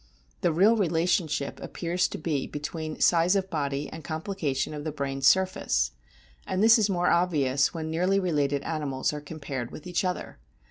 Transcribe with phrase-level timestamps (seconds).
[0.41, 5.27] The real relationship appears to be between size of body and complication of the brain's
[5.27, 5.91] surface.
[6.47, 10.39] And this is more obvious when nearly related animals are compared with each other.